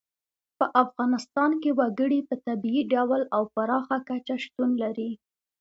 په 0.57 0.65
افغانستان 0.83 1.51
کې 1.61 1.69
وګړي 1.79 2.19
په 2.29 2.35
طبیعي 2.47 2.83
ډول 2.93 3.21
او 3.35 3.41
پراخه 3.55 3.97
کچه 4.09 4.35
شتون 4.43 4.69
لري. 4.83 5.11